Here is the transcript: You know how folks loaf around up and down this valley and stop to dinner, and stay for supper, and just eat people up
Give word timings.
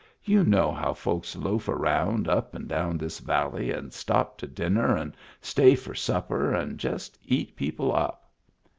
You 0.23 0.43
know 0.43 0.71
how 0.71 0.95
folks 0.95 1.35
loaf 1.35 1.69
around 1.69 2.27
up 2.27 2.55
and 2.55 2.67
down 2.67 2.97
this 2.97 3.19
valley 3.19 3.69
and 3.69 3.93
stop 3.93 4.35
to 4.39 4.47
dinner, 4.47 4.95
and 4.95 5.15
stay 5.41 5.75
for 5.75 5.93
supper, 5.93 6.55
and 6.55 6.79
just 6.79 7.19
eat 7.27 7.55
people 7.55 7.95
up 7.95 8.27